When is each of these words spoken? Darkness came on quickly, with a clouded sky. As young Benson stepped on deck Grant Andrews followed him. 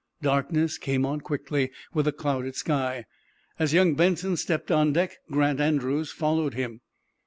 Darkness 0.23 0.79
came 0.79 1.05
on 1.05 1.21
quickly, 1.21 1.69
with 1.93 2.07
a 2.07 2.11
clouded 2.11 2.55
sky. 2.55 3.05
As 3.59 3.71
young 3.71 3.93
Benson 3.93 4.35
stepped 4.35 4.71
on 4.71 4.93
deck 4.93 5.17
Grant 5.29 5.59
Andrews 5.61 6.11
followed 6.11 6.55
him. 6.55 6.81